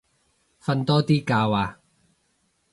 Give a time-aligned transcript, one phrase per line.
[0.63, 1.79] 瞓多啲覺啊